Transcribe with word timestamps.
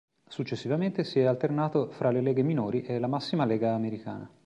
Successivamente 0.27 1.03
si 1.03 1.19
è 1.19 1.25
alternato 1.25 1.91
fra 1.91 2.09
le 2.09 2.21
leghe 2.21 2.41
minori 2.41 2.81
e 2.81 2.97
la 2.97 3.05
massima 3.05 3.45
lega 3.45 3.75
americana. 3.75 4.27